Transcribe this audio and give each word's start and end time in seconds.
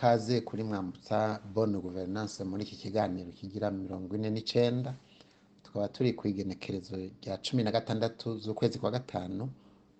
ikaze 0.00 0.40
kuri 0.44 0.62
mwambutsa 0.64 1.40
bonne 1.54 1.78
guverinance 1.80 2.44
muri 2.44 2.62
iki 2.68 2.76
kiganiro 2.76 3.30
kigira 3.32 3.70
mirongo 3.70 4.12
ine 4.16 4.28
n'icenda 4.30 4.92
tukaba 5.64 5.88
turi 5.88 6.12
ku 6.12 6.28
igenekerezo 6.28 6.96
rya 7.20 7.34
cumi 7.44 7.62
na 7.64 7.70
gatandatu 7.72 8.36
z'ukwezi 8.38 8.76
kwa 8.78 8.90
gatanu 8.90 9.44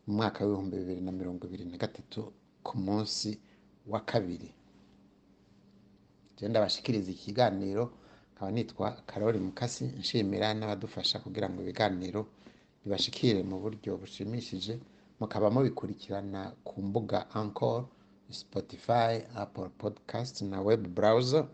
mu 0.06 0.12
mwaka 0.16 0.44
w'ibihumbi 0.44 0.76
bibiri 0.76 1.00
na 1.00 1.12
mirongo 1.12 1.46
ibiri 1.48 1.64
na 1.64 1.76
gatatu 1.80 2.32
ku 2.62 2.76
munsi 2.78 3.38
wa 3.88 4.00
kabiri. 4.00 4.52
Je 6.36 6.48
ndabashikiriza 6.48 7.10
iki 7.10 7.24
kiganiro 7.32 7.84
nkaba 8.36 8.50
nitwa 8.52 8.90
karori 9.08 9.38
mukasi 9.40 9.84
nshimira 9.96 10.52
n'abadufasha 10.54 11.18
kugira 11.24 11.48
ngo 11.48 11.62
ibiganiro 11.64 12.26
bibashikire 12.84 13.40
mu 13.42 13.56
buryo 13.64 13.96
bushimishije 13.96 14.76
mukaba 15.20 15.48
mubikurikirana 15.50 16.52
ku 16.64 16.82
mbuga 16.84 17.30
Anchor, 17.34 17.84
Spotify, 18.30 19.22
Apple 19.36 19.68
Podcast 19.78 20.42
na 20.42 20.60
web 20.60 20.88
browser. 20.88 21.46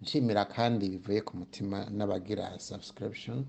Nshimira 0.00 0.44
kandi 0.44 0.88
bivuye 0.88 1.20
ku 1.20 1.36
mutima 1.36 1.84
n'abagira 1.90 2.58
subscription 2.58 3.46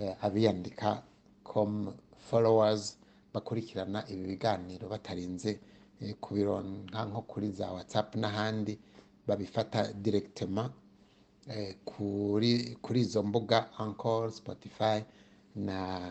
eh, 0.00 0.16
abiyandika 0.24 1.02
com 1.44 1.94
followers 2.18 2.98
bakurikirana 3.34 4.04
ibi 4.08 4.26
biganiro 4.26 4.88
batarinze 4.88 5.60
eh, 6.00 6.14
kubironka 6.20 7.04
nko 7.04 7.22
kuri 7.22 7.50
za 7.52 7.72
WhatsApp 7.72 8.14
n'ahandi 8.16 8.78
babifata 9.26 9.92
directement 9.92 10.72
eh, 11.48 11.76
kuri 11.84 12.76
kuri 12.82 13.00
izo 13.00 13.22
mbuga 13.22 13.72
Anchor, 13.78 14.32
Spotify 14.32 15.04
na 15.56 16.10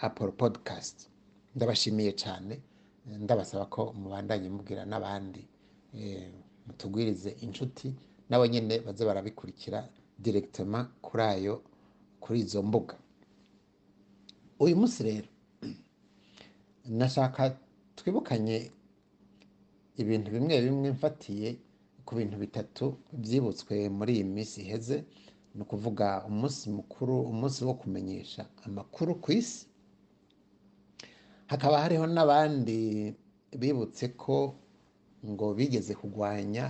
Apple 0.00 0.32
Podcast 0.32 1.08
ndabashimiye 1.56 2.12
cyane 2.12 2.60
ndabasaba 3.06 3.66
ko 3.66 3.92
mubandanye 4.00 4.48
mubwira 4.54 4.82
n'abandi 4.90 5.42
eh, 5.94 6.30
mutugwirize 6.66 7.30
inshuti 7.44 7.86
nabo 8.28 8.46
nyene 8.46 8.74
baze 8.86 9.02
barabikurikira 9.04 9.78
directement 10.18 10.86
kuri 11.04 11.22
ayo 11.22 11.54
kuri 12.22 12.38
izo 12.40 12.62
mbuga. 12.62 12.94
Uyu 14.64 14.76
munsi 14.80 14.98
rero 15.08 15.28
nashaka 16.98 17.42
twibukanye 17.96 18.56
ibintu 20.02 20.28
bimwe 20.34 20.54
bimwe 20.64 20.88
mfatiye 20.96 21.48
ku 22.06 22.12
bintu 22.18 22.36
bitatu 22.38 22.84
byibutswe 23.22 23.74
muri 23.96 24.10
iyi 24.16 24.24
minsi 24.34 24.56
iheze 24.64 24.96
ni 25.54 25.60
ukuvuga 25.64 26.06
umunsi 26.28 26.70
mukuru 26.76 27.14
umunsi 27.32 27.60
wo 27.68 27.74
kumenyesha 27.80 28.42
amakuru 28.66 29.10
ku 29.22 29.28
isi 29.40 29.66
hakaba 31.52 31.76
hariho 31.84 32.06
n'abandi 32.14 32.78
bibutse 33.60 34.04
ko 34.22 34.36
ngo 35.30 35.46
bigeze 35.58 35.92
kurwanya 36.00 36.64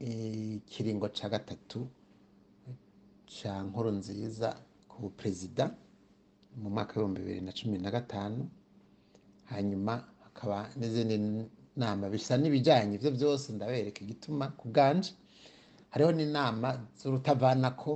ikiringo 0.00 1.06
ca 1.16 1.28
gatatu 1.28 1.80
ca 3.34 3.52
nkuru 3.66 3.90
nziza 3.98 4.48
ku 4.90 5.10
perezida 5.18 5.64
mu 6.60 6.68
mwaka 6.74 6.92
w'ibihumbi 6.92 7.20
bibiri 7.20 7.40
na 7.46 7.52
cumi 7.58 7.78
na 7.78 7.90
gatanu 7.90 8.42
hanyuma 9.52 9.92
hakaba 10.24 10.58
n'izindi 10.78 11.16
nama 11.76 12.04
bisa 12.12 12.34
n'ibijyanye 12.40 12.94
ibyo 12.98 13.10
byose 13.16 13.46
ndabereka 13.52 14.00
igituma 14.04 14.44
ku 14.58 14.64
bwanje. 14.72 15.12
Hariho 15.92 16.10
n'inama 16.16 16.68
z'urutavanako 16.98 17.92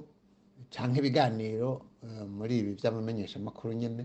cyangwa 0.72 0.96
ibiganiro 1.00 1.70
eh, 2.04 2.24
muri 2.36 2.54
ibi 2.60 2.70
by'amamenyeshamakuru 2.78 3.72
nyine 3.80 4.04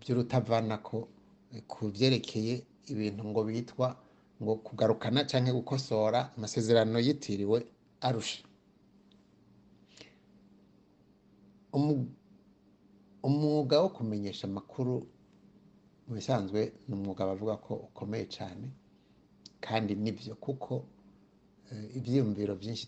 by'urutavanako 0.00 0.98
ku 1.70 1.80
byerekeye 1.94 2.54
ibintu 2.92 3.22
ngo 3.30 3.40
bitwa 3.48 3.88
ngo 4.42 4.52
kugarukana 4.66 5.20
cyangwa 5.30 5.52
gukosora 5.58 6.20
amasezerano 6.36 6.98
yitiriwe 7.06 7.58
arusha. 8.06 8.42
Umwuga 13.28 13.76
wo 13.82 13.88
kumenyesha 13.96 14.44
amakuru 14.50 14.94
mu 16.06 16.12
bisanzwe 16.18 16.60
ni 16.86 16.92
umwuga 16.96 17.22
bavuga 17.30 17.54
ko 17.64 17.72
ukomeye 17.88 18.26
cyane 18.36 18.66
kandi 19.64 19.92
ni 20.02 20.10
byo 20.18 20.34
kuko 20.44 20.72
eh, 21.70 21.96
ibyiyumviro 21.96 22.52
byinshi 22.60 22.84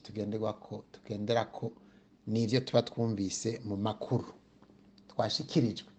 tugendera 0.94 1.44
ko 1.56 1.64
n'ibyo 2.32 2.58
tuba 2.66 2.80
twumvise 2.88 3.50
mu 3.68 3.76
makuru 3.86 4.28
twashikirijwe. 5.10 5.90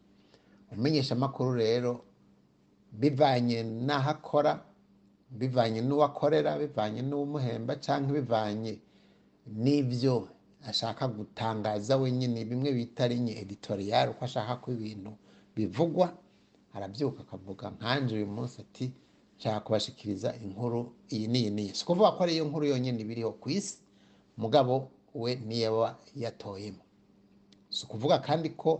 Umumenyesha 0.71 1.15
amakuru 1.15 1.53
rero 1.53 1.91
bivanye 2.91 3.63
n'aho 3.63 4.09
akora 4.09 4.51
bivanye 5.39 5.79
n'uwo 5.81 6.03
akorera 6.09 6.51
bivanye 6.61 7.01
n'uwumuhemba 7.01 7.73
cyangwa 7.85 8.11
bivanye 8.19 8.73
n'ibyo 9.63 10.27
ashaka 10.69 11.07
gutangaza 11.07 11.97
wenyine. 11.97 12.45
Bimwe 12.45 12.71
bita 12.73 13.07
linye 13.07 13.33
editorial 13.41 14.09
uko 14.09 14.25
ashaka 14.25 14.55
ko 14.61 14.71
ibintu 14.73 15.11
bivugwa 15.55 16.07
arabyuka 16.73 17.21
akavuga 17.21 17.69
nkanje 17.69 18.15
uyu 18.15 18.27
munsi 18.27 18.61
ati 18.61 18.85
nshaka 19.37 19.59
kubashikiriza 19.59 20.29
inkuru 20.45 20.79
iyi 21.13 21.27
n'iyi 21.27 21.49
n'iyi. 21.55 21.71
Si 21.75 21.83
ukuvuga 21.83 22.11
ko 22.15 22.23
ariyo 22.23 22.45
nkuru 22.49 22.65
yonyine 22.65 22.99
ibiriho 23.03 23.31
ku 23.41 23.49
isi 23.49 23.77
mugabo 24.37 24.89
we 25.13 25.35
niyo 25.35 25.67
aba 25.69 25.89
yatoyemo. 26.15 26.81
Si 27.69 27.85
ukuvuga 27.85 28.19
kandi 28.19 28.49
ko 28.55 28.71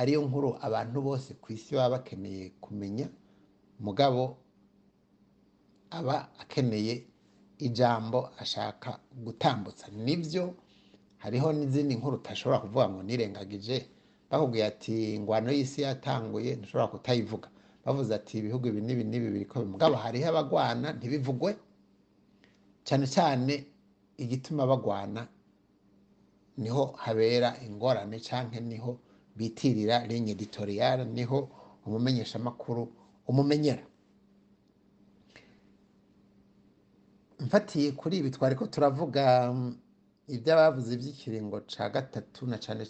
ariyo 0.00 0.20
nkuru 0.26 0.50
abantu 0.66 0.98
bose 1.06 1.30
ku 1.42 1.46
isi 1.56 1.74
baba 1.74 1.90
bakeneye 1.98 2.44
kumenya 2.64 3.06
mugabo 3.84 4.22
aba 5.90 6.16
akeneye 6.42 6.94
ijambo 7.58 8.30
ashaka 8.42 9.00
gutambutsa. 9.24 9.86
Nibyo 10.04 10.54
hariho 11.22 11.48
n'izindi 11.52 11.94
nkuru 11.98 12.16
utashobora 12.22 12.58
kuvuga 12.62 12.86
ngo 12.90 13.00
nirengagije. 13.02 13.76
Bakubwiye 14.30 14.64
ati 14.70 15.14
ingwano 15.16 15.48
y'isi 15.56 15.80
yatanguye 15.82 16.50
ntushobora 16.56 16.88
kutayivuga. 16.92 17.48
Bavuze 17.84 18.10
ati 18.14 18.38
ibihugu 18.38 18.64
ibi 18.70 18.80
n'ibi 18.86 19.04
n'ibi 19.10 19.28
biriko 19.34 19.56
mugabo 19.72 19.94
hariho 19.96 20.28
abagwana 20.30 20.88
ntibivugwe. 20.98 21.50
Cyane 22.86 23.06
cyane 23.14 23.54
igituma 24.22 24.62
bagwana 24.70 25.22
ni 26.60 26.68
ho 26.74 26.84
habera 27.02 27.50
ingorane 27.66 28.16
canke 28.20 28.60
ni 28.60 28.76
ho 28.82 28.92
bitirira 29.38 29.96
ligne 30.08 30.30
editorial 30.36 30.98
ni 31.16 31.24
ho 31.24 31.38
umumenyeshamakuru 31.86 32.82
umumenyera. 33.30 33.84
Mfatiye 37.40 37.92
kuri 37.92 38.16
ibi 38.18 38.30
twari 38.30 38.54
ko 38.58 38.66
turavuga 38.66 39.52
mm, 39.52 39.76
iby'abavuze 40.28 40.90
iby'ikiringo 40.94 41.60
ca 41.70 41.88
gatatu 41.88 42.46
na 42.46 42.58
cane 42.58 42.84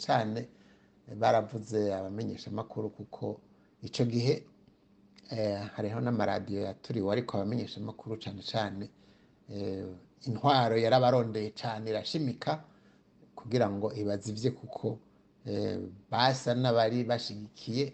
eh, 1.08 1.14
baravuze 1.16 1.94
abamenyeshamakuru 1.94 2.90
kuko 2.90 3.40
ico 3.82 4.04
gihe 4.04 4.34
eh, 5.30 5.60
hariho 5.76 6.00
n'amaradiyo 6.00 6.60
yaturiwe 6.68 7.08
ariko 7.12 7.36
abamenyeshamakuru 7.36 8.16
cane 8.24 8.42
cane 8.52 8.90
eh, 9.52 9.84
intwaro 10.26 10.76
yarabarondeye 10.84 11.50
cane 11.52 11.90
irashimika 11.90 12.64
kugira 13.36 13.66
ngo 13.70 13.92
ibazivye 13.94 14.50
kuko 14.50 14.98
basa 16.10 16.54
n'abari 16.54 17.04
bashigikiye 17.04 17.84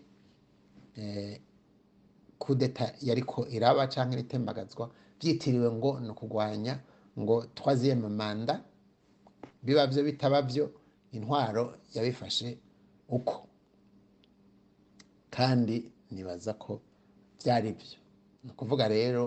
eh, 0.97 1.41
kudeta 2.39 2.95
yariko 3.03 3.47
iraba 3.49 3.87
canke 3.93 4.19
itembagazwa 4.21 4.91
byitiriwe 5.19 5.69
ngo 5.73 5.91
ni 6.01 6.09
ukugwanya 6.11 6.75
ngo 7.19 7.37
troisième 7.56 8.09
manda 8.09 8.55
biba 9.62 9.87
byo 9.87 10.03
bitaba 10.05 10.43
byo 10.43 10.65
intwaro 11.12 11.65
yabifashe 11.95 12.59
uko. 13.09 13.47
Kandi 15.31 15.77
nibaza 16.11 16.53
ko 16.55 16.81
byari 17.39 17.73
byo 17.73 17.99
ni 18.45 18.51
ukuvuga 18.51 18.89
rero 18.89 19.25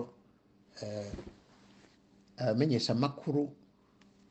eh, 0.82 1.12
abamenyeshamakuru 2.36 3.42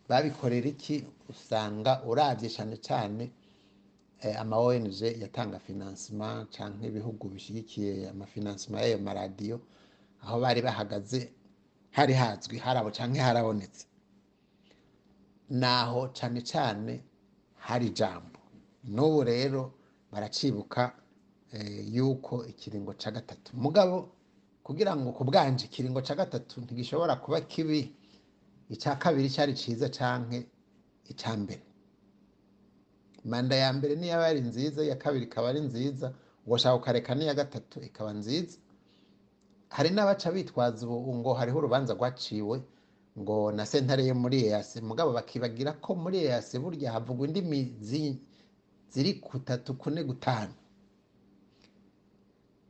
babikorera 0.10 0.68
iki? 0.70 1.04
Usanga 1.30 1.92
urabye 2.08 2.48
cyane 2.50 2.78
cyane 2.88 3.24
eh, 3.26 3.32
ama 4.40 4.58
ONG 4.60 5.02
yatanga 5.22 5.60
financement 5.60 6.50
canke 6.58 6.88
ibihugu 6.88 7.30
bishyigikiye 7.30 8.10
amafinancement 8.10 8.82
y'ayo 8.84 8.98
maradiyo 9.00 9.60
aho 10.24 10.40
bari 10.40 10.62
bahagaze 10.62 11.32
hari 11.92 12.14
hazwi 12.14 12.58
harabo 12.58 12.92
canke 12.92 13.20
harabonetse. 13.20 13.86
Naho 15.50 16.08
cane 16.14 16.42
cane 16.42 17.04
hari 17.56 17.88
ijambo. 17.88 18.40
N'ubu 18.84 19.24
rero 19.24 19.74
baracibuka 20.12 20.92
eh, 21.54 21.94
yuko 21.96 22.46
ikiringo 22.46 22.94
ca 22.94 23.12
gatatu 23.12 23.52
mugabo 23.58 24.10
kugira 24.64 24.96
ngo 24.96 25.12
ku 25.12 25.24
bwanje 25.24 25.66
ikiringo 25.66 26.02
ca 26.02 26.16
gatatu 26.16 26.62
ntigishobora 26.62 27.16
kuba 27.16 27.42
kibi 27.42 27.96
icya 28.70 28.96
kabiri 29.00 29.30
cyari 29.30 29.54
ciza 29.56 29.90
canke 29.90 30.48
icya 31.10 31.38
mbere. 31.38 31.62
Manda 33.26 33.56
ya 33.56 33.74
mbere 33.74 33.96
niyo 33.96 34.12
yaba 34.12 34.26
ari 34.28 34.42
nziza 34.42 34.84
iya 34.84 34.96
kabiri 34.96 35.26
ikaba 35.26 35.50
ari 35.50 35.60
nziza 35.62 36.14
ugushaka 36.46 36.76
ukareka 36.76 37.16
n'iya 37.16 37.34
gatatu 37.34 37.80
ikaba 37.84 38.14
nziza. 38.14 38.58
Hari 39.70 39.90
n'abaca 39.92 40.32
bitwaza 40.32 40.88
ubu 40.88 41.16
ngo 41.20 41.34
hariho 41.34 41.58
urubanza 41.60 41.94
rwaciwe 41.94 42.62
ngo 43.20 43.52
na 43.52 43.66
sentare 43.66 44.06
yo 44.08 44.16
muri 44.16 44.38
eyasi 44.48 44.82
mugabo 44.82 45.12
bakibagira 45.14 45.72
ko 45.84 45.96
muri 45.96 46.18
eyasi 46.24 46.56
burya 46.60 46.92
havugwa 46.96 47.28
indimi 47.28 47.76
zi- 47.82 48.16
ziri 48.94 49.14
kutatu 49.20 49.74
kune 49.76 50.04
gutanu. 50.08 50.54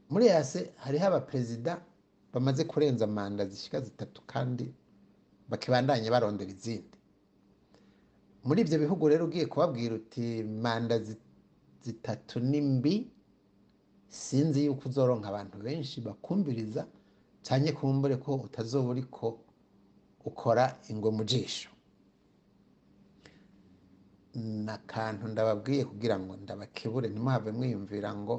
Muri 0.09 0.25
eyasi 0.25 0.59
hariho 0.83 1.05
abaperezida 1.07 1.81
bamaze 2.33 2.63
kurenza 2.63 3.05
manda 3.07 3.45
zishika 3.45 3.81
zitatu 3.81 4.21
kandi 4.25 4.65
bakibandanye 5.49 6.09
barondera 6.09 6.49
izindi. 6.51 6.96
Muri 8.47 8.59
ibyo 8.63 8.77
bihugu 8.83 9.03
rero 9.11 9.23
ugiye 9.27 9.45
kubabwira 9.51 9.93
uti 9.99 10.43
manda 10.63 10.95
zi- 11.05 11.19
zitatu 11.85 12.39
ni 12.39 12.59
mbi 12.61 12.93
sinzi 14.09 14.59
yuko 14.65 14.83
uzoronka 14.89 15.27
abantu 15.31 15.55
benshi 15.65 15.97
bakumviriza 16.07 16.81
cyane 17.45 17.71
kumbure 17.77 18.15
ko 18.23 18.31
utazoba 18.47 18.89
uriko 18.93 19.25
ukora 20.29 20.63
ingwe 20.91 21.09
mu 21.17 21.23
jisho. 21.31 21.69
Ni 24.35 24.69
akantu 24.77 25.23
ndababwiye 25.31 25.83
kugira 25.89 26.15
ngo 26.19 26.33
ndabakebure 26.43 27.07
ntimuhave 27.09 27.51
mwiyumvira 27.57 28.09
ngo 28.21 28.35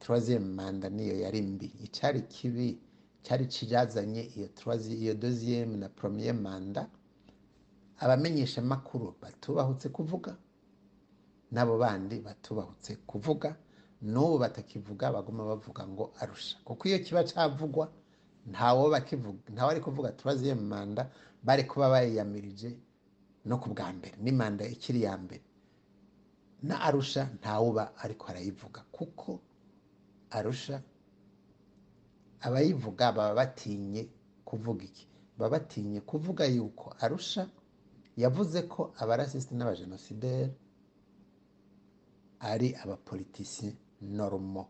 troisième 0.00 0.48
manda 0.58 0.88
niyo 0.96 1.14
yari 1.24 1.40
mbi. 1.42 1.66
Icyari 1.86 2.20
kibi 2.34 2.78
cyari 3.24 3.44
kijazanye 3.46 4.22
iyo 4.36 5.14
deuxième 5.22 5.76
na 5.82 5.88
première 5.88 6.32
manda 6.46 6.82
abamenyesha 8.04 8.60
makuru 8.62 9.06
batubahutse 9.22 9.88
kuvuga 9.96 10.32
n'abo 11.54 11.74
bandi 11.82 12.16
batubahutse 12.26 12.90
kuvuga 13.10 13.56
n'ubu 14.12 14.36
batakivuga 14.44 15.04
baguma 15.14 15.42
bavuga 15.50 15.82
ngo 15.92 16.04
arusha. 16.20 16.56
Kuko 16.66 16.82
iyo 16.88 16.98
kiba 17.04 17.22
cyavugwa 17.24 17.86
ntawo 18.50 18.90
bakivuga 18.92 19.62
ari 19.70 19.80
kuvuga 19.80 20.12
troisième 20.18 20.60
manda 20.72 21.02
bari 21.46 21.64
kuba 21.64 21.88
bayiyamirije 21.88 22.70
no 23.48 23.56
ku 23.62 23.68
bwa 23.72 23.88
mbere 23.96 24.16
ni 24.20 24.32
manda 24.32 24.64
ikiri 24.68 25.02
ya 25.08 25.14
mbere. 25.16 25.44
Na 26.68 26.80
arusha 26.86 27.22
ntawuba 27.40 27.92
ariko 28.04 28.24
arayivuga 28.28 28.80
kuko 28.92 29.40
arusha 30.30 30.76
abayivuga 32.40 33.12
baba 33.12 33.34
batinye 33.34 34.08
kuvuga 34.44 34.84
iki? 34.84 35.06
Baba 35.38 35.50
batinye 35.58 36.00
kuvuga 36.00 36.44
yuko 36.44 36.92
arusha 37.00 37.48
yavuze 38.16 38.62
ko 38.72 38.80
abarasisiti 39.02 39.54
n'abajenosideri 39.54 40.52
ari 42.40 42.68
abapolitisiye 42.82 43.72
normo. 44.00 44.64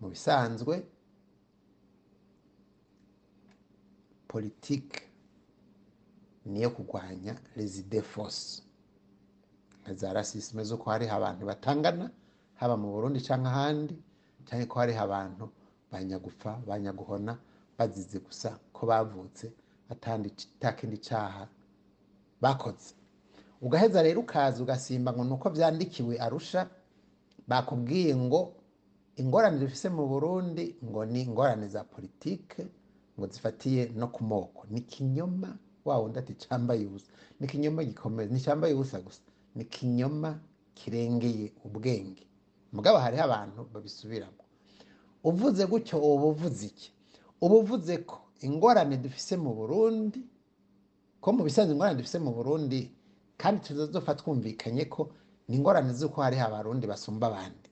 Mu 0.00 0.06
bisanzwe 0.12 0.74
politike 4.28 5.02
niyo 6.46 6.70
kurwanya 6.70 7.34
rezide 7.56 8.02
force. 8.02 8.62
Nka 9.82 9.94
za 9.94 10.12
rasisime 10.12 10.64
z'uko 10.64 10.90
hariho 10.90 11.14
abantu 11.16 11.46
batangana 11.46 12.10
haba 12.54 12.76
mu 12.76 12.88
burundi 12.92 13.20
cyangwa 13.26 13.50
ahandi 13.50 13.94
cyangwa 14.46 14.66
ko 14.66 14.76
hariho 14.80 15.00
abantu 15.02 15.44
banyagufa 15.92 16.50
banyaguhona 16.66 17.32
bazize 17.78 18.18
gusa 18.18 18.58
ko 18.72 18.86
bavutse 18.86 19.52
atandi 19.88 20.28
takindi 20.60 20.98
cyaha 20.98 21.48
bakoze. 22.40 22.94
Ugaheza 23.62 24.02
rero 24.02 24.20
ukaza 24.20 24.62
ugasimba 24.62 25.12
ngo 25.12 25.24
nuko 25.24 25.50
byandikiwe 25.50 26.18
arusha 26.20 26.68
bakubwiye 27.48 28.16
ngo 28.16 28.52
ingorane 29.16 29.58
dufise 29.58 29.88
mu 29.88 30.06
burundi 30.06 30.76
ngo 30.84 31.04
ni 31.04 31.22
ingorane 31.22 31.68
za 31.68 31.84
politike 31.84 32.66
ngo 33.18 33.26
zifatiye 33.26 33.92
no 33.96 34.08
ku 34.08 34.24
moko. 34.24 34.66
Ni 34.70 34.80
kinyoma 34.80 35.56
wa 35.84 35.98
wundi 35.98 36.18
ati 36.18 36.34
cyambaye 36.34 36.84
ubusa 36.86 37.10
ni 37.40 37.46
kinyoma 37.46 37.84
gikomeye 37.84 38.28
ni 38.28 38.40
cyambaye 38.40 38.74
ubusa 38.74 39.00
gusa. 39.00 39.20
Ni 39.54 39.64
kinyoma 39.64 40.38
kirengeye 40.74 41.52
ubwenge. 41.64 42.26
Mugabo 42.72 42.98
hariho 42.98 43.24
abantu 43.24 43.64
babisubiramo. 43.72 44.42
Uvuze 45.24 45.66
gutyo 45.66 45.96
uba 45.98 46.26
uvuze 46.26 46.66
iki? 46.66 46.92
Uba 47.40 47.54
uvuze 47.56 47.98
ko 48.04 48.18
ingorane 48.44 48.96
dufise 49.00 49.36
mu 49.36 49.54
burundi 49.54 50.20
ko 51.26 51.32
mu 51.34 51.42
bisanzwe 51.44 51.72
ingorane 51.74 51.96
dufise 51.98 52.18
mu 52.22 52.30
burundi 52.38 52.80
kandi 53.36 53.58
tuzofa 53.66 54.14
twumvikanye 54.14 54.84
ko 54.86 55.10
ni 55.48 55.56
ingorane 55.58 55.90
z'uko 55.98 56.22
hariho 56.22 56.44
abarundi 56.46 56.86
basumba 56.86 57.26
abandi. 57.26 57.66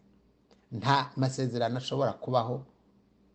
Nta 0.74 1.12
masezerano 1.16 1.78
ashobora 1.78 2.12
kubaho 2.18 2.66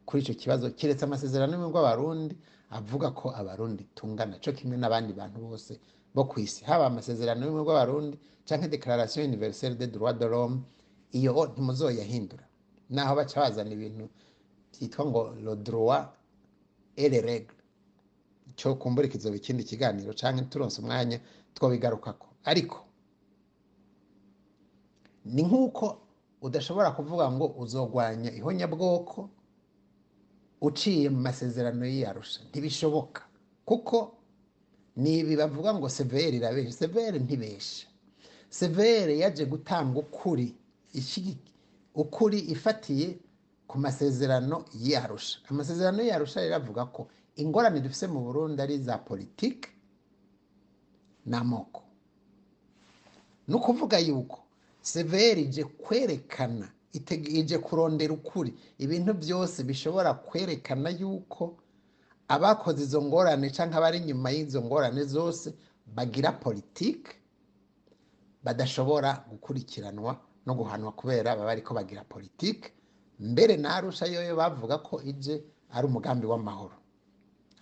kuri 0.05 0.19
icyo 0.23 0.35
kibazo. 0.35 0.65
Keretse 0.75 1.03
amasezerano 1.07 1.51
y'ubumwe 1.55 1.71
bw'abarundi 1.71 2.35
avuga 2.77 3.11
ko 3.15 3.31
abarundi 3.31 3.83
tungana. 3.95 4.35
Cyo 4.43 4.51
kimwe 4.51 4.75
n'abandi 4.77 5.13
bantu 5.15 5.39
bose 5.39 5.79
bo 6.13 6.25
ku 6.27 6.39
isi. 6.43 6.65
Haba 6.67 6.85
amasezerano 6.91 7.39
y'ubumwe 7.47 7.63
bw'abarundi 7.63 8.15
cyangwa 8.45 8.67
declaration 8.67 9.23
universelle 9.23 9.77
des 9.79 9.87
droits 9.87 10.19
de 10.19 10.25
l'homme 10.27 10.59
iyo 11.15 11.31
ntimuzoyahindura. 11.47 12.43
Naho 12.91 13.15
baca 13.15 13.39
bazana 13.39 13.71
ibintu 13.71 14.09
byitwa 14.75 15.05
ngo 15.05 15.21
le 15.45 15.55
droit 15.55 16.11
et 16.97 17.07
les 17.07 17.21
règles. 17.23 17.58
Cyo 18.55 18.75
kumbura 18.75 19.07
ikindi 19.07 19.63
kiganiro 19.63 20.13
cyangwa 20.13 20.43
turonse 20.49 20.81
umwanya 20.81 21.19
twobigarukako. 21.53 22.27
Ariko 22.45 22.85
ni 25.25 25.43
nk'uko 25.43 25.97
udashobora 26.41 26.91
kuvuga 26.91 27.31
ngo 27.31 27.45
uzogwanya 27.59 28.31
ihonyabwoko 28.31 29.29
uciye 30.61 31.09
mu 31.09 31.19
masezerano 31.21 31.85
y'iyarusha. 31.85 32.39
Ntibishoboka 32.49 33.21
kuko 33.65 34.15
ni 34.95 35.19
ibi 35.19 35.35
bavuga 35.35 35.73
ngo 35.73 35.89
severe 35.89 36.37
irabesha 36.37 36.71
severe 36.71 37.19
ntibesha. 37.19 37.87
Severe 38.49 39.17
yaje 39.19 39.45
gutanga 39.45 39.99
ukuri 39.99 40.55
ukuri 41.95 42.39
ifatiye 42.39 43.19
ku 43.67 43.77
masezerano 43.77 44.65
y'iyarusha. 44.73 45.39
Amasezerano 45.49 46.01
y'iyarusha 46.01 46.41
rero 46.41 46.55
avuga 46.55 46.85
ko 46.85 47.07
ingorane 47.41 47.79
dufise 47.81 48.07
mu 48.07 48.19
burundi 48.25 48.61
ari 48.61 48.75
iza 48.79 48.97
politike 48.97 49.69
n'amoko 51.25 51.81
ni 53.47 53.55
ukuvuga 53.55 53.97
yuko 53.99 54.39
severi 54.81 55.41
ije 55.49 55.63
kwerekana 55.63 56.67
ije 57.39 57.57
kurondera 57.57 58.13
ukuri. 58.13 58.53
Ibintu 58.77 59.13
byose 59.13 59.63
bishobora 59.63 60.13
kwerekana 60.13 60.89
yuko 60.89 61.57
abakoze 62.27 62.83
izo 62.83 63.01
ngorane 63.01 63.49
cyangwa 63.49 63.77
abari 63.77 63.97
inyuma 64.01 64.29
y'izo 64.33 64.61
ngorane 64.61 65.03
zose 65.05 65.53
bagira 65.95 66.31
politike 66.31 67.11
badashobora 68.43 69.25
gukurikiranwa 69.29 70.17
no 70.45 70.53
guhanwa 70.55 70.91
kubera 70.91 71.35
baba 71.35 71.51
ariko 71.51 71.73
bagira 71.73 72.03
politike 72.03 72.71
mbere 73.19 73.57
na 73.57 73.77
yoyo 74.13 74.35
bavuga 74.35 74.77
ko 74.81 75.01
ije 75.01 75.43
ari 75.71 75.85
umugambi 75.87 76.25
w'amahoro. 76.25 76.75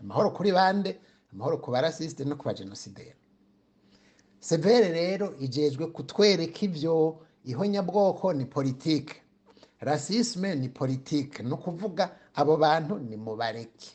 Amahoro 0.01 0.29
kuri 0.31 0.51
bande 0.51 0.99
amahoro 1.33 1.57
ku 1.57 1.71
barasisite 1.71 2.25
no 2.25 2.35
ku 2.35 2.43
bagenosideri 2.45 3.15
severe 4.39 4.89
rero 4.91 5.35
ijejwe 5.39 5.87
kutwereka 5.91 6.59
ibyo 6.65 7.19
ihonyabwoko 7.43 8.33
ni 8.33 8.45
politike 8.45 9.15
rasisme 9.79 10.55
ni 10.55 10.69
politike 10.69 11.43
ni 11.43 11.51
ukuvuga 11.53 12.15
abo 12.35 12.57
bantu 12.57 12.99
ni 12.99 13.17
mubareke 13.17 13.89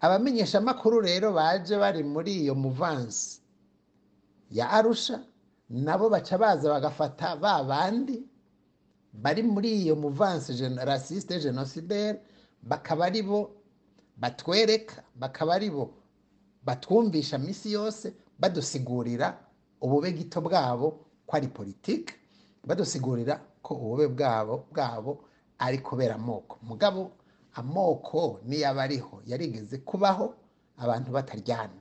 abamenyeshamakuru 0.00 1.00
rero 1.00 1.32
baje 1.32 1.76
bari 1.78 2.02
muri 2.04 2.32
iyo 2.42 2.54
muvansi 2.54 3.40
ya 4.50 4.70
arusha 4.70 5.24
nabo 5.70 6.08
baca 6.10 6.38
baza 6.38 6.68
bagafata 6.70 7.36
ba 7.36 7.64
bandi 7.64 8.22
bari 9.12 9.42
muri 9.42 9.82
iyo 9.82 9.96
muvansi 9.96 10.52
rasisite 10.84 11.40
genocidaire 11.40 12.20
bakaba 12.62 13.06
ari 13.06 13.22
bo 13.22 13.50
batwereka 14.16 15.02
bakaba 15.14 15.54
ari 15.54 15.70
bo 15.70 15.90
batwumvisha 16.64 17.38
minsi 17.38 17.72
yose 17.72 18.14
badusigurira 18.38 19.38
ubube 19.80 20.12
gito 20.12 20.40
bwabo 20.40 20.88
ko 21.26 21.32
ari 21.36 21.48
politike 21.48 22.14
badusigurira 22.64 23.40
ko 23.62 23.74
ubube 23.74 24.08
bwabo 24.08 24.66
bwabo 24.72 25.24
ari 25.58 25.78
kubera 25.78 26.14
amoko. 26.14 26.58
Mugabo 26.62 27.10
amoko 27.54 28.40
niyo 28.44 28.68
aba 28.68 28.82
ariho 28.82 29.22
yarigeze 29.26 29.78
kubaho 29.78 30.34
abantu 30.76 31.12
bataryana. 31.12 31.80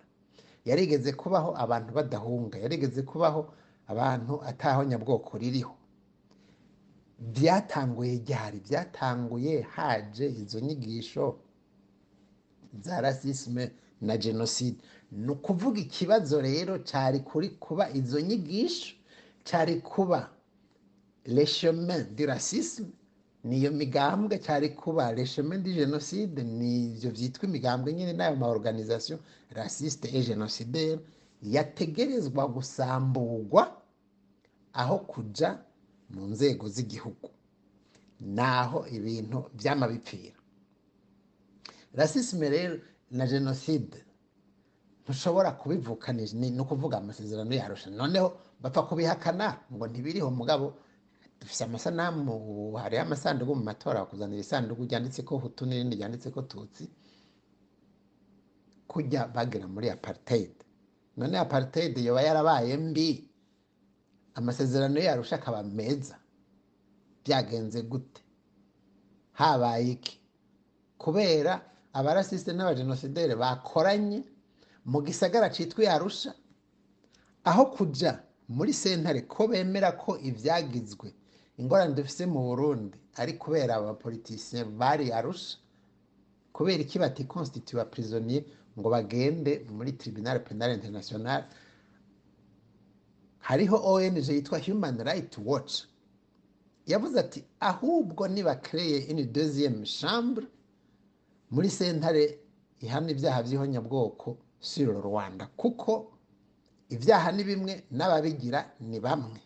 Yarigeze 0.65 1.11
kubaho 1.13 1.53
abantu 1.57 1.93
badahunga. 1.93 2.57
Yarigeze 2.59 3.01
kubaho 3.01 3.49
abantu 3.87 4.39
ataho 4.45 4.83
nyabwoko 4.83 5.37
ririho. 5.37 5.75
Byatanguye 7.19 8.13
ryari? 8.25 8.59
Byatanguye 8.59 9.61
haje 9.61 10.25
izo 10.29 10.59
nyigisho? 10.59 11.39
Za 12.81 13.01
rasisme 13.01 13.71
na 14.01 14.17
jenoside 14.17 14.77
ni 15.11 15.29
ukuvuga 15.31 15.79
ikibazo 15.79 16.41
rero 16.41 16.77
cyari 16.79 17.19
kuri 17.19 17.49
kuba 17.49 17.89
izo 17.93 18.19
nyigisho 18.21 18.95
cyari 19.43 19.81
kuba 19.81 20.29
le 21.25 21.45
chemin 21.45 22.15
du 22.15 22.25
racisme 22.25 22.87
niyo 23.43 23.71
migambwe 23.71 24.39
cyari 24.39 24.69
kuba 24.69 25.11
resheme 25.11 25.57
di 25.57 25.73
jenoside 25.73 26.43
nivyo 26.43 27.11
vyitwa 27.11 27.43
imigambwe 27.49 27.93
nyine 27.93 28.13
n'ayo 28.13 28.35
ma 28.35 28.47
organisation 28.47 29.19
raciste 29.51 30.05
et 30.07 30.25
génocidaire 30.27 30.99
yategerezwa 31.43 32.47
gusamburwa 32.47 33.81
aho 34.73 34.97
kuja 34.99 35.59
mu 36.09 36.27
nzego 36.27 36.69
z'igihugu. 36.69 37.29
Naho 38.21 38.87
ibintu 38.87 39.45
vyama 39.53 39.87
rasisme 41.93 42.49
rero 42.49 42.75
na 43.11 43.27
jenoside 43.27 43.97
ntushobora 45.03 45.51
kubivukanisha 45.51 46.35
ni 46.37 46.59
ukuvuga 46.59 46.97
amasezerano 46.97 47.53
yarusha. 47.55 47.89
Noneho 47.89 48.37
bapfa 48.61 48.81
kubihakana 48.87 49.59
ngo 49.73 49.87
ntibiriho 49.87 50.31
mugabo. 50.31 50.73
Dufise 51.39 51.63
amasanamu 51.63 52.71
hariho 52.79 53.01
amasanduku 53.03 53.55
mu 53.55 53.63
matora 53.63 53.99
bakuzanira 54.07 54.39
isanduku 54.41 54.83
ryanditseko 54.87 55.37
hutu 55.37 55.65
n'irindi 55.65 55.95
ryanditseko 55.99 56.41
tutsi 56.41 56.87
kujya 58.87 59.27
bagera 59.27 59.67
muri 59.67 59.89
apartheid. 59.89 60.53
None 61.17 61.35
apartheid 61.39 61.97
yoba 61.97 62.21
yarabaye 62.21 62.77
mbi 62.77 63.29
amasezerano 64.35 64.99
yarusha 64.99 65.35
akaba 65.35 65.63
meza. 65.63 66.15
Byagenze 67.25 67.81
gute? 67.81 68.21
Habaye 69.33 69.91
iki? 69.91 70.19
Kubera 70.97 71.61
abarasiste 71.93 72.51
n'abajenosideri 72.53 73.35
bakoranye 73.35 74.23
mu 74.85 75.01
gisagara 75.05 75.49
citwa 75.55 75.83
yarusha 75.83 76.31
aho 77.43 77.65
kuja 77.75 78.23
muri 78.49 78.73
sentare 78.73 79.21
ko 79.27 79.47
bemera 79.47 79.91
ko 79.91 80.17
ivyagizwe 80.19 81.13
ingorane 81.57 81.93
dufise 81.93 82.25
mu 82.25 82.39
burundi 82.47 82.97
ari 83.15 83.33
kubera 83.37 83.75
abapolitisiye 83.75 84.63
bari 84.65 85.11
arusha 85.11 85.57
kubera 86.53 86.81
iki 86.83 86.99
batikonstituwa 86.99 87.85
prisonnier 87.85 88.43
ngo 88.79 88.89
bagende 88.89 89.65
muri 89.69 89.91
tribunal 89.93 90.39
penal 90.43 90.71
international. 90.73 91.43
Hariho 93.39 93.77
ong 93.77 94.17
yitwa 94.17 94.59
human 94.59 94.97
right 95.03 95.37
watch 95.45 95.83
yavuze 96.87 97.19
ati 97.19 97.43
ahubwo 97.59 98.27
nibakreye 98.27 99.07
une 99.11 99.23
deuxième 99.25 99.85
chambre 99.85 100.45
muri 101.53 101.69
sentare 101.69 102.23
ihana 102.81 103.09
ibyaha 103.13 103.39
by'ihonyabwoko 103.45 104.37
sur 104.59 104.89
rwanda 105.07 105.45
kuko 105.59 105.91
ibyaha 106.89 107.31
ni 107.31 107.43
bimwe 107.43 107.73
n'ababigira 107.97 108.59
ni 108.89 108.99
bamwe. 108.99 109.39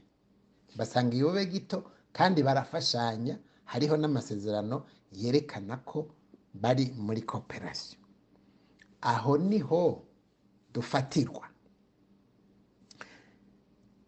Basanga 0.77 1.13
iyobe 1.15 1.45
gito 1.45 1.77
kandi 2.17 2.39
barafashanya 2.47 3.35
hariho 3.71 3.95
n'amasezerano 3.97 4.77
yerekana 5.11 5.77
ko 5.89 5.99
bari 6.53 6.85
muri 6.97 7.21
kooperasiyo 7.21 7.99
aho 9.01 9.37
ni 9.37 9.59
ho 9.59 10.03
dufatirwa. 10.73 11.45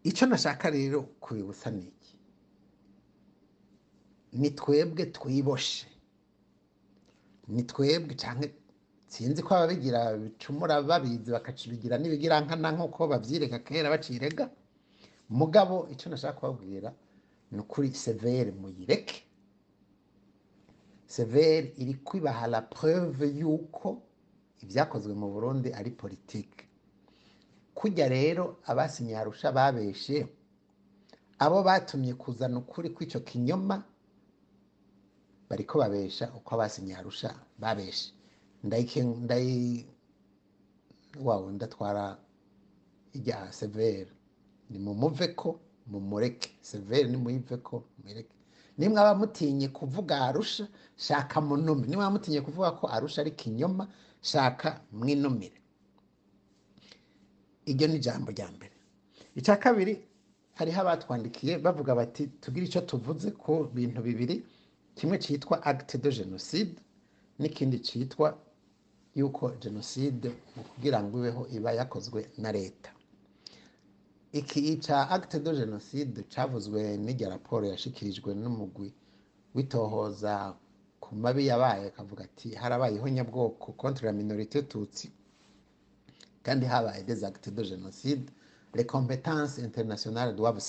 Icyo 0.02 0.26
nashaka 0.26 0.70
rero 0.70 1.02
kubibutsa 1.20 1.70
ni 1.70 1.84
iki? 1.92 2.16
Ni 4.32 4.50
twebwe 4.50 5.06
twiboshe. 5.06 5.86
Ni 7.50 7.62
twebwe 7.70 8.14
cyangwa 8.22 8.46
sinzi 9.10 9.42
ko 9.42 9.50
ababigira 9.54 10.00
bicumura 10.16 10.82
babizi 10.82 11.30
bakacibigira 11.34 11.98
n'ibigirankana 11.98 12.68
nk'uko 12.74 13.00
babyirega 13.10 13.58
kera 13.66 13.90
bacirega. 13.90 14.44
Mugabo 15.30 15.88
icyo 15.92 16.10
nashaka 16.10 16.38
kubabwira 16.38 16.90
ni 17.50 17.58
ukuri 17.62 17.90
severe 17.94 18.50
muyireke. 18.54 19.18
Severe 21.06 21.72
iri 21.76 21.94
kwibaha 22.06 22.46
la 22.46 22.62
preuve 22.62 23.26
y'uko 23.38 24.02
ibyakozwe 24.62 25.14
mu 25.14 25.26
burundi 25.32 25.72
ari 25.72 25.90
politike 25.90 26.64
kujya 27.74 28.08
rero 28.08 28.56
abasinye 28.66 29.16
arusha 29.18 29.50
babeshe 29.52 30.26
abo 31.38 31.62
batumye 31.66 32.14
kuzana 32.14 32.58
ukuri 32.62 32.90
kw'icyo 32.94 33.20
kinyoma 33.26 33.82
bariko 35.50 35.78
babesha 35.78 36.30
uko 36.36 36.54
abasinye 36.54 36.94
arusha 36.96 37.34
babeshe 37.58 38.12
ndayike 38.64 39.02
ndayi 39.02 39.86
wawe 41.24 41.52
ndatwara 41.52 42.18
ijya 43.12 43.52
severe. 43.52 44.10
Nimumuve 44.70 45.28
ko 45.34 45.60
mumureke. 45.86 46.50
Severe 46.60 47.08
nimuyive 47.08 47.56
ko 47.56 47.84
mureke 48.04 48.34
nimwaba 48.78 49.14
mutinye 49.18 49.68
kuvuga 49.68 50.20
arusha 50.30 50.68
shaka 50.96 51.40
munume 51.40 51.86
nimwaba 51.86 52.10
mutinye 52.14 52.40
kuvuga 52.40 52.70
ko 52.78 52.86
arusha 52.86 53.20
ari 53.20 53.30
kinyoma 53.34 53.88
shaka 54.22 54.80
mwinumire. 54.92 55.58
Iryo 57.66 57.86
ni 57.88 57.96
ijambo 57.96 58.30
rya 58.30 58.48
mbere. 58.54 58.72
Icya 59.34 59.56
kabiri 59.56 59.94
hariho 60.54 60.80
abatwandikiye 60.80 61.58
bavuga 61.58 61.94
bati 61.94 62.26
tugire 62.40 62.66
icyo 62.66 62.80
tuvuze 62.86 63.30
ku 63.34 63.64
bintu 63.74 64.02
bibiri. 64.02 64.46
Kimwe 65.00 65.18
cyitwa 65.18 65.62
acte 65.64 65.98
de 65.98 66.10
genocide 66.12 66.76
n'ikindi 67.38 67.78
cyitwa 67.80 68.36
yuko 69.16 69.50
jenoside 69.62 70.28
mu 70.56 70.62
kugira 70.62 70.98
ngo 71.02 71.18
ibeho 71.18 71.42
iba 71.56 71.72
yakozwe 71.72 72.30
na 72.38 72.52
leta. 72.52 72.90
Iki 74.32 74.76
cya 74.84 75.08
acte 75.10 75.40
de 75.40 75.52
genocide 75.56 76.22
cyavuzwe 76.32 76.96
n'irya 77.04 77.28
raporo 77.28 77.64
yashikirijwe 77.66 78.34
n'umugwi 78.34 78.92
witohoza 79.54 80.54
ku 81.00 81.14
mabi 81.16 81.46
yabaye 81.50 81.86
akavuga 81.90 82.24
ati 82.28 82.54
harabayeho 82.54 83.08
nyabwoko 83.08 83.72
contre 83.72 84.06
la 84.06 84.12
minorité 84.12 84.62
tutsi 84.68 85.10
kandi 86.42 86.66
habaye 86.66 87.02
des 87.04 87.24
actes 87.24 87.50
de 87.54 87.62
génocide 87.64 88.30
les 88.74 88.84
compétences 88.86 89.58
internationales 89.58 90.36
doivent 90.36 90.60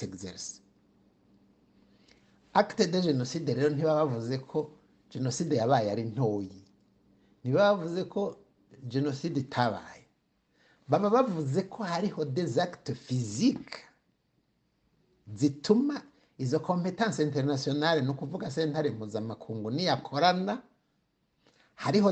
acte 2.54 2.88
de 2.88 3.02
génocide 3.02 3.54
rero 3.54 3.70
ntibaba 3.70 4.06
bavuze 4.06 4.38
ko 4.38 4.72
jenoside 5.10 5.56
yabaye 5.56 5.92
ari 5.92 6.04
ntoyi. 6.04 6.64
Ntibaba 7.44 7.78
bavuze 7.78 8.04
ko 8.04 8.38
jenoside 8.84 9.40
itabaye. 9.40 10.06
Baba 10.88 11.10
bavuze 11.10 11.62
ko 11.70 11.84
hariho 11.84 12.26
actes 12.60 12.96
physiques 12.96 13.80
zituma 15.36 16.02
izo 16.38 16.60
competence 16.60 17.24
internationale 17.24 18.02
ni 18.02 18.10
ukuvuga 18.10 18.52
sentare 18.52 18.90
mpuzamakungu 18.90 19.72
niyakorana. 19.72 20.62
Hariho 21.76 22.12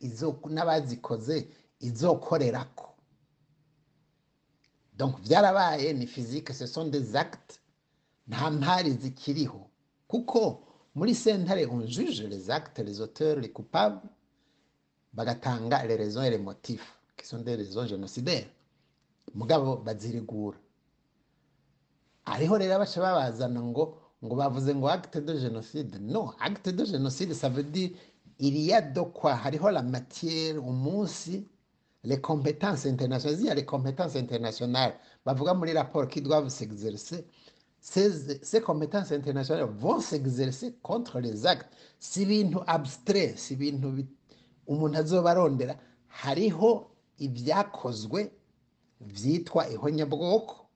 izo 0.00 0.40
n'abazikoze 0.50 1.48
izokorerako. 1.80 2.86
Donc 4.96 5.20
byarabaye 5.20 5.92
ni 5.92 6.06
physique 6.06 6.52
ce 6.52 6.66
sont 6.66 6.86
des 6.90 7.16
actes 7.16 7.59
nta 8.30 8.50
mpari 8.50 8.90
zikiriho. 8.92 9.60
Kuko 10.08 10.62
muri 10.94 11.14
sentare 11.14 11.66
on 11.66 11.86
juge 11.86 12.22
les 12.28 12.48
actes 12.50 12.78
les 12.84 13.00
auteurs 13.00 13.40
les 13.40 13.50
coupables 13.50 14.00
bagatanga 15.12 15.84
les 15.86 15.96
raisons 15.96 16.22
et 16.22 16.30
les 16.30 16.38
motifs 16.38 16.98
qui 17.16 17.26
sont 17.26 17.38
des 17.42 17.56
raisons 17.56 17.86
génocidaires. 17.86 18.48
Mugabo 19.34 19.76
bazirigura. 19.76 20.56
Hariho 22.26 22.54
rero 22.58 22.74
abaca 22.74 23.00
babazana 23.00 23.60
ngo 23.60 23.96
ngo 24.24 24.34
bavuze 24.36 24.72
acte 24.88 25.20
de 25.20 25.36
génocide. 25.38 25.98
No 26.00 26.32
acte 26.40 26.68
de 26.70 26.84
génocide 26.84 27.34
ça 27.34 27.48
veut 27.48 27.64
dire 27.64 27.90
il 28.38 28.56
y 28.58 28.72
a 28.72 28.80
de 28.80 29.00
quoi. 29.00 29.32
Hariho 29.44 29.70
la 29.70 29.82
matière 29.82 30.56
umunsi 30.58 31.46
les 32.04 32.20
compétences 32.20 32.86
internationales. 32.86 33.40
Il 33.40 33.46
y 33.46 33.50
a 33.50 33.54
les 33.54 33.64
compétences 33.64 34.16
internationales 34.16 34.94
bavuga 35.24 35.52
muri 35.54 35.72
rapport 35.72 36.08
qui 36.08 36.20
doivent 36.22 36.48
s'exercer 36.48 37.26
ces, 37.80 38.38
ces 38.42 38.60
compétences 38.60 39.10
internationales 39.12 39.68
vont 39.78 40.00
s'exercer 40.00 40.74
contre 40.82 41.18
les 41.20 41.46
actes. 41.46 41.72
Si 41.98 42.22
ibintu 42.22 42.58
abstrait 42.66 43.34
si 43.36 43.54
ibintu 43.54 43.88
bi- 43.90 44.08
umuntu 44.66 44.96
azoba 44.98 45.30
arondera 45.30 45.74
hariho 46.22 46.90
ibyakozwe 47.18 48.30
vyitwa 49.00 49.68
ihonyabwoko 49.70 50.66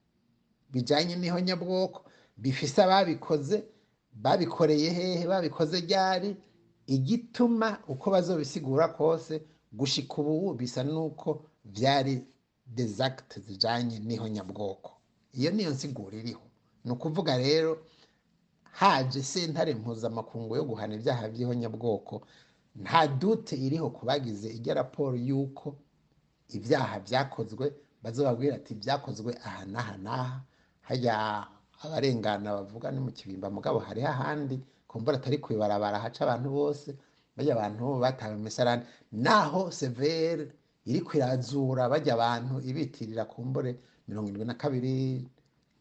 bijanye 0.72 1.16
n'ihonyabwoko. 1.16 2.04
Bifise 2.36 2.82
ababikoze 2.82 3.64
babikoreye 4.12 4.90
hehe 4.90 5.26
babikoze 5.26 5.80
ryari? 5.80 6.36
Igituma 6.86 7.78
uko 7.88 8.10
bazobisigura 8.10 8.88
kose 8.88 9.42
gushika 9.72 10.14
ubu 10.22 10.54
bisa 10.54 10.82
nuko 10.84 11.44
vyari 11.64 12.24
des 12.66 13.00
actes 13.00 13.42
zijanye 13.46 13.98
n'ihonyabwoko. 13.98 14.90
Iyo 15.32 15.50
niyo 15.50 15.70
nsiguro 15.70 16.16
iriho. 16.18 16.40
Ni 16.84 16.90
ukuvuga 16.92 17.36
rero 17.38 17.78
haje 18.72 19.22
sentare 19.22 19.74
mpuzamakungu 19.74 20.56
yo 20.56 20.64
guhana 20.64 20.94
ibyaha 20.94 21.28
by'ihonyabwoko. 21.28 22.22
Nta 22.76 23.06
dute 23.06 23.56
iriho 23.56 23.90
ku 23.90 24.02
bagize 24.06 24.48
ijya 24.50 24.74
raporo 24.74 25.16
y'uko 25.16 25.76
ibyaha 26.56 27.00
byakozwe 27.06 27.72
bazobabwira 28.02 28.54
ati 28.58 28.74
byakozwe 28.74 29.30
aha 29.44 29.64
n'aha 29.64 29.94
n'aha. 30.04 30.36
Hajya 30.82 31.14
abarengana 31.84 32.52
bavuga 32.54 32.90
ni 32.90 33.00
mu 33.00 33.10
kibimba 33.12 33.50
mugabo 33.50 33.78
hariho 33.78 34.08
ahandi 34.08 34.56
kumbura 34.88 35.16
atari 35.16 35.38
kwibarabara 35.38 35.98
haca 35.98 36.20
abantu 36.26 36.48
bose 36.50 36.96
bajya 37.36 37.52
abantu 37.54 37.98
batawe 38.00 38.34
imisarani 38.36 38.82
naho 39.12 39.70
severe 39.70 40.50
iri 40.86 41.00
kwirazura 41.00 41.88
bajya 41.88 42.14
abantu 42.18 42.60
ibitirira 42.60 43.24
kumbure 43.24 43.78
mirongo 44.08 44.28
irindwi 44.28 44.46
na 44.46 44.54
kabiri 44.54 45.28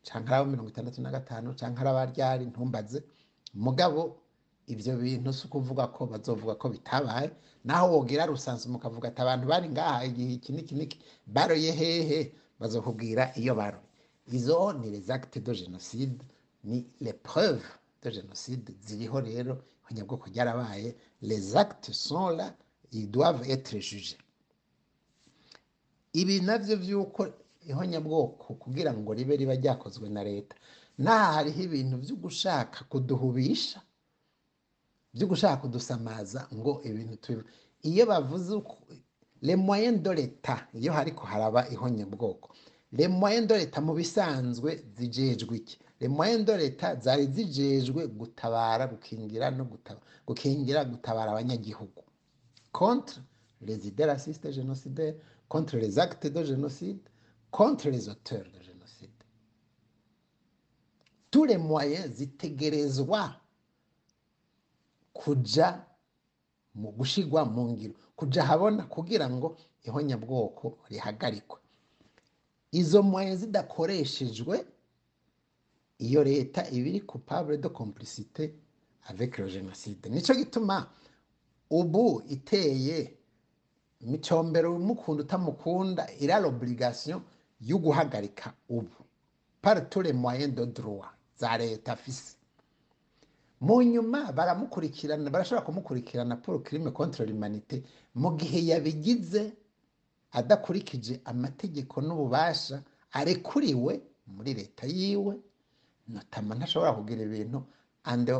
canke 0.03 0.29
arabo 0.29 0.49
mirongo 0.51 0.69
itandatu 0.69 1.01
na 1.01 1.11
gatanu 1.11 1.53
canke 1.55 1.79
araba 1.81 2.05
ryari 2.05 2.45
ntumbaze. 2.45 3.03
Mugabo 3.53 4.17
ivyo 4.67 4.97
bintu 4.97 5.33
si 5.33 5.45
ukuvuga 5.47 5.87
ko 5.87 6.05
bazovuga 6.05 6.55
ko 6.55 6.69
bitabaye. 6.69 7.31
Naho 7.63 7.91
wogira 7.93 8.25
rusanzu 8.25 8.69
mukavuga 8.69 9.07
ati 9.07 9.21
abantu 9.21 9.47
bari 9.47 9.69
ngaha 9.69 10.05
igihe 10.05 10.33
iki 10.33 10.51
niki 10.51 10.75
niki 10.75 10.97
baroye 11.27 11.71
hehe 11.71 12.33
bazokubwira 12.59 13.31
iyo 13.37 13.55
baroye. 13.55 13.83
Izo 14.31 14.73
ni 14.73 14.89
les 14.91 15.09
actes 15.09 15.41
de 15.43 15.53
génocide 15.53 16.19
ni 16.63 16.85
les 17.01 17.13
preuves 17.13 17.63
de 18.01 18.09
génocide 18.11 18.71
ziriho 18.85 19.19
rero 19.21 19.63
ihonyabwoko 19.83 20.29
ryarabaye 20.29 20.95
les 21.21 21.55
actes 21.55 21.91
sont 21.93 22.29
là 22.29 22.55
ils 22.91 23.09
doivent 23.11 23.43
être 23.49 23.79
jugés. 23.79 24.17
Ibi 26.13 26.41
navyo 26.41 26.75
vy'uko 26.77 27.27
ihonyabwoko 27.71 28.53
kugira 28.63 28.91
ngo 28.93 29.09
ribe 29.13 29.35
riba 29.37 29.55
ryakozwe 29.61 30.09
na 30.09 30.23
leta. 30.23 30.55
Naha 30.97 31.33
hariho 31.33 31.61
ibintu 31.67 31.95
vyo 31.97 32.15
gushaka 32.23 32.83
kuduhubisha 32.91 33.79
byo 35.13 35.25
gushaka 35.27 35.57
kudusamaza 35.61 36.47
ngo 36.57 36.81
ibintu 36.89 37.15
tubi 37.23 37.43
iyo 37.89 38.03
bavuze 38.05 38.53
le 39.41 39.55
moyen 39.55 40.03
de 40.03 40.11
l'etat 40.17 40.63
iyo 40.73 40.91
hariko 40.93 41.25
haraba 41.25 41.61
ihonyabwoko 41.73 42.47
le 42.91 43.07
moyen 43.07 43.47
de 43.47 43.55
l'etat 43.57 43.81
mu 43.81 43.93
bisanzwe 43.93 44.69
zijejwe 44.95 45.55
iki? 45.57 45.77
Le 45.99 46.07
moyen 46.07 46.45
de 46.45 46.53
l'etat 46.57 47.01
zari 47.01 47.25
zijejwe 47.35 48.07
gutabara 48.07 48.87
gukingira 48.87 49.51
no 49.51 49.63
gukingira 50.27 50.85
gutabara 50.85 51.31
abanyagihugu. 51.31 52.03
Contre 52.71 53.19
les 53.61 53.87
idées 53.87 54.05
racistes 54.05 54.51
génocidaires 54.51 55.15
contre 55.47 55.77
les 55.77 55.97
actes 55.99 56.27
de 56.31 56.43
génocide 56.43 56.99
contre 57.53 57.89
les 57.89 58.09
auteurs 58.09 58.45
de 58.51 58.59
génocide. 58.63 59.11
Tous 61.29 61.45
les 61.45 61.57
moyens 61.57 62.11
zitegerezwa. 62.15 63.39
Kuja 65.13 65.85
mu 66.75 66.91
gushigwa 66.91 67.45
mu 67.45 67.61
ngiro. 67.71 67.93
Kuja 68.15 68.43
habona 68.43 68.83
kugira 68.83 69.29
ngo 69.29 69.57
ihonyabwoko 69.83 70.77
rihagarikwe. 70.89 71.59
Izo 72.71 73.03
moyens 73.03 73.39
zidakoreshejwe 73.39 74.65
iyo 75.99 76.23
leta 76.23 76.69
iba 76.71 76.87
iri 76.89 77.01
coupable 77.01 77.57
de 77.57 77.67
complicité 77.69 78.55
avec 79.05 79.37
le 79.37 79.47
génocide. 79.47 80.09
Nico 80.09 80.33
gituma 80.33 80.89
ubu 81.69 82.23
iteye 82.29 83.17
micombero 84.01 84.75
umukunda 84.75 85.23
utamukunda 85.23 86.07
ira 86.19 86.39
l'obligation 86.39 87.21
yo 87.65 87.77
guhagarika 87.77 88.53
ubu. 88.69 88.89
Par 89.61 89.89
tous 89.89 90.01
les 90.01 90.13
moyens 90.13 90.53
de 90.53 90.65
droit 90.65 91.11
za 91.39 91.57
leta 91.57 91.93
afise 91.93 92.37
mu 93.61 93.81
nyuma 93.83 94.31
baramukurikirana 94.31 95.29
barashobora 95.29 95.65
kumukurikirana 95.65 96.35
pour 96.37 96.63
crime 96.63 96.91
contre 96.91 97.23
l'humanité. 97.25 97.83
Mu 98.15 98.37
gihe 98.37 98.59
yabigize 98.67 99.53
adakurikije 100.31 101.21
amategeko 101.25 102.01
n'ububasha 102.01 102.83
arekuriwe 103.11 104.01
muri 104.27 104.53
leta 104.53 104.85
yiwe. 104.87 105.35
Notama 106.07 106.55
ntashobora 106.55 106.93
kugira 106.93 107.21
ibintu 107.23 107.63
ande 108.03 108.33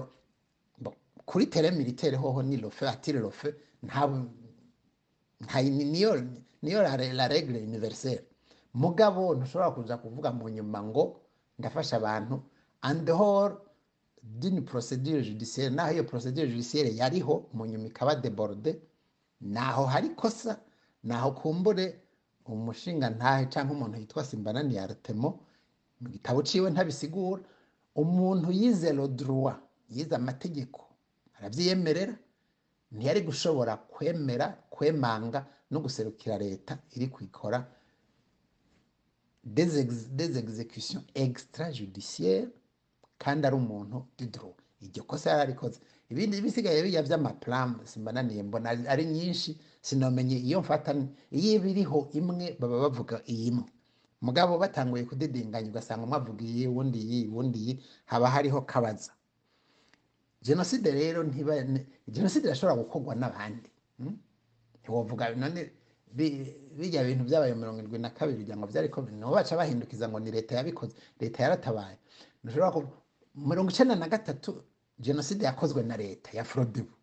kuri 1.26 1.46
tere 1.48 1.72
militaire 1.72 2.18
hoho 2.18 2.44
ni 2.44 2.58
lofe 2.58 2.88
atire 2.88 3.20
lofe 3.20 3.56
nta 3.84 5.62
niyo 5.62 6.82
la, 6.82 7.28
règle 7.28 7.58
universelle. 7.64 8.24
Mugabo 8.74 9.36
ntushobora 9.36 9.72
kuza 9.76 9.96
kuvuga 9.98 10.30
mu 10.32 10.46
nyuma 10.50 10.80
ngo 10.84 11.04
ndafasha 11.60 11.96
abantu. 11.98 12.36
En 12.90 12.96
dehors 13.06 13.54
d'une 14.24 14.62
procédure 14.62 15.24
judiciaire 15.24 15.70
naho 15.76 15.92
iyo 15.94 16.04
procédure 16.04 16.48
judiciaire 16.52 16.90
yariho 16.96 17.50
mu 17.54 17.66
nyuma 17.66 17.86
ikaba 17.88 18.16
deborde 18.16 18.72
naho 19.42 19.86
hari 19.86 20.10
kosa 20.10 20.60
naho 21.04 21.32
kumbure 21.32 21.86
umushinga 22.46 23.10
ntahe 23.10 23.46
cyangwa 23.52 23.76
umuntu 23.76 23.98
yitwa 24.00 24.24
simbanani 24.24 24.76
ya 24.76 24.88
mu 26.02 26.10
gitabo 26.10 26.42
ciwe 26.44 26.70
ntabisigura. 26.72 27.42
Umuntu 27.96 28.52
yize 28.52 28.90
droit 29.08 29.56
yize 29.90 30.16
amategeko 30.16 30.82
aravyiyemerera 31.38 32.16
ntiyari 32.92 33.22
gushobora 33.22 33.78
kwemera 33.78 34.48
kwemanga 34.70 35.46
no 35.72 35.80
guserukira 35.80 36.38
leta 36.38 36.78
iri 36.96 37.08
kwikora 37.08 37.66
des, 39.44 39.78
ex, 39.80 40.08
des 40.10 40.38
exécutions 40.38 41.04
extrajudiciaires 41.16 42.48
kandi 43.18 43.48
ari 43.48 43.56
umuntu 43.56 44.06
didro. 44.18 44.56
Iryo 44.82 45.04
kosa 45.04 45.30
yararikoze. 45.30 45.80
Ibindi 46.10 46.42
bisigaye 46.42 46.84
bijya 46.84 47.02
vy'amaplan 47.02 47.80
simbananiye 47.86 48.44
mbona 48.44 48.70
ari- 48.70 49.06
nyinshi 49.06 49.58
sinomenye 49.82 50.38
iyo 50.38 50.60
mfata 50.62 50.96
iyo 51.32 51.60
biriho 51.62 52.10
imwe 52.14 52.58
baba 52.60 52.80
bavuga 52.80 53.22
iyi 53.26 53.48
imwe 53.48 53.66
mugabo 54.22 54.58
batanguye 54.58 55.04
kudidinganya 55.04 55.70
ugasanga 55.70 56.04
umwe 56.06 56.18
avuga 56.18 56.44
iyi 56.46 56.68
wundi 56.68 57.00
iyi 57.00 57.28
wundi 57.28 57.60
iyi 57.60 57.74
haba 58.06 58.30
hariho 58.30 58.62
kabaza. 58.62 59.12
Jenoside 60.42 60.92
rero 60.92 61.24
ntiba 61.24 61.56
jenoside 62.08 62.46
irashobora 62.48 62.76
gukorwa 62.84 63.16
n'abandi 63.16 63.70
mm? 64.00 64.18
ntiwovuga 64.84 65.36
none 65.36 65.72
bijya 66.78 67.04
bintu 67.04 67.24
byabaye 67.26 67.56
mirongo 67.56 67.80
irindwi 67.80 68.00
na 68.00 68.10
kabiri 68.10 68.38
kugira 68.38 68.58
ngo 68.58 68.68
byari 68.68 68.88
nibo 69.18 69.32
baca 69.32 69.56
bahindukiza 69.58 70.10
ngo 70.10 70.20
ni 70.20 70.32
leta 70.32 70.56
yabikoze 70.56 70.94
leta 71.20 71.44
yaratabaye. 71.44 71.98
Mirongo 73.36 73.70
icenda 73.72 73.96
na 73.96 74.08
gatatu 74.08 74.64
jenoside 75.00 75.46
yakozwe 75.46 75.84
na 75.84 75.98
leta 75.98 76.30
ya 76.38 76.44
frodebu 76.44 76.94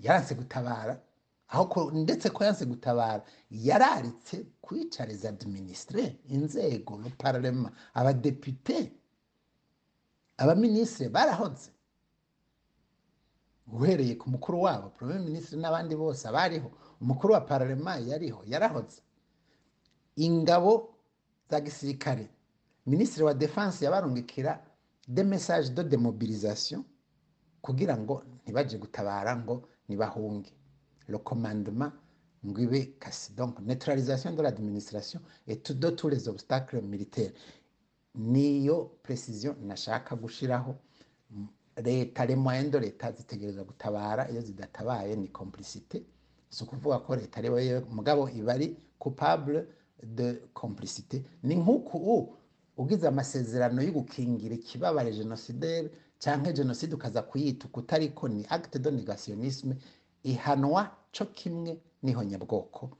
yaranse 0.00 0.34
gutabara 0.34 1.00
aho 1.48 1.90
ndetse 1.90 2.30
ko 2.30 2.44
yanse 2.44 2.64
gutabara 2.64 3.24
yararitse 3.50 4.46
kwica 4.60 5.06
les 5.06 5.24
administre 5.24 6.16
inzego 6.28 7.00
parlement 7.18 7.72
abadepite 7.94 8.92
abaminisitiri 10.36 11.08
barahoze 11.10 11.70
uhereye 13.72 14.14
ku 14.16 14.30
mukuru 14.30 14.62
wabo 14.62 14.88
premier 14.90 15.20
ministre 15.20 15.58
n'abandi 15.58 15.94
bose 15.96 16.28
abariho 16.28 16.70
umukuru 17.00 17.32
wa 17.34 17.40
parlement 17.40 18.06
yariho 18.08 18.42
yarahoze 18.46 19.00
ingabo 20.16 20.94
za 21.50 21.60
gisirikare 21.60 22.30
minisitiri 22.86 23.24
wa 23.24 23.34
defense 23.34 23.84
yabarungikira 23.84 24.64
de 25.08 25.22
message 25.24 25.70
de 25.70 25.84
demobilisation 25.84 26.84
kugira 27.62 27.96
ngo 27.98 28.22
ntibaje 28.42 28.78
gutabara 28.78 29.36
ngo 29.36 29.68
nibahunge. 29.88 30.52
Le 31.08 31.18
commandement 31.18 31.92
ngo 32.46 32.60
ibe 32.60 32.98
kasi 32.98 33.32
donc 33.34 33.58
neutralisation 33.60 34.32
de 34.36 34.42
l'administration 34.42 35.20
et 35.46 35.56
tout 35.62 35.74
de 35.74 35.90
tous 35.90 36.08
les 36.08 36.28
obstacles 36.28 36.80
militaires. 36.82 37.32
Niyo 38.14 38.98
precision 39.02 39.54
nashaka 39.60 40.16
gushiraho 40.16 40.76
leta 41.82 42.26
de 42.26 42.78
leta 42.80 43.12
zitegereza 43.12 43.64
gutabara 43.64 44.28
iyo 44.30 44.40
zidatabaye 44.40 45.16
ni 45.16 45.28
complicité. 45.28 46.02
Si 46.50 46.64
ukuvuga 46.64 46.98
ko 46.98 47.16
leta 47.16 47.38
ari 47.40 47.50
mugabo 47.90 48.28
iba 48.28 48.52
ari 48.52 48.76
coupable 48.98 49.66
de 50.02 50.42
complicité. 50.54 51.22
Ni 51.42 51.54
nk'uku 51.56 52.34
ugize 52.76 53.06
amasezerano 53.08 53.82
yo 53.82 53.92
gukingira 53.92 54.54
ikibabare 54.54 55.12
genocidaire 55.12 55.90
canke 56.18 56.52
genocide 56.52 56.94
ukaza 56.94 57.22
kuyita 57.22 57.66
ukutariko 57.66 58.28
ni 58.28 58.44
acte 58.48 58.78
de 58.78 58.90
négationnisme 58.90 59.76
ihanwa 60.24 60.90
co 61.12 61.24
kimwe 61.26 61.78
n'ihonyabwoko 62.02 62.90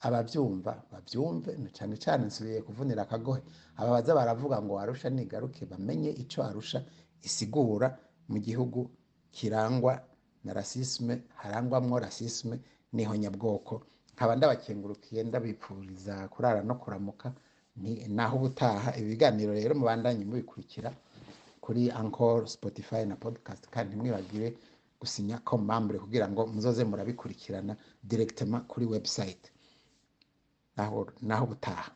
abavyumva 0.00 0.82
bavyumve 0.92 1.56
na 1.56 1.68
cane 1.70 1.96
cane 1.96 2.26
nsubiye 2.26 2.62
kuvunira 2.62 3.02
akagohe. 3.02 3.42
Aba 3.76 3.90
baza 3.90 4.14
baravuga 4.14 4.62
ngo 4.62 4.78
arusha 4.80 5.10
nigaruke 5.10 5.66
bamenye 5.66 6.10
ico 6.10 6.42
arusha. 6.42 6.84
Isigura 7.22 7.98
mu 8.28 8.38
gihugu 8.38 8.90
kirangwa 9.32 10.02
na 10.44 10.52
rasisme 10.52 11.22
harangwamwo 11.40 11.98
rasisme 11.98 12.56
n'ihonyabwoko 12.92 13.74
nkaba 14.14 14.36
ndabakengurukiye 14.36 15.20
ndabipfuriza 15.24 16.28
kurara 16.28 16.62
no 16.62 16.74
kuramuka 16.74 17.32
naho 18.08 18.36
ubutaha. 18.36 18.96
Ibiganiro 19.00 19.52
rero 19.54 19.72
mubandanye 19.74 20.24
mubikurikira 20.24 20.90
kuri 21.60 21.90
Anchor, 21.90 22.48
Spotify 22.48 23.04
na 23.06 23.16
podcast 23.16 23.68
kandi 23.70 23.94
ntimwibagire 23.96 24.48
gusinya 25.00 25.38
komambure 25.40 25.98
kugira 25.98 26.28
ngo 26.28 26.46
muzoze 26.46 26.84
murabikurikirana 26.84 27.76
directement 28.04 28.66
kuri 28.68 28.84
naho 30.76 30.98
naho 31.22 31.44
ubutaha. 31.44 31.90